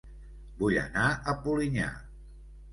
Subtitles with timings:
[0.61, 1.95] Vull anar a Polinyà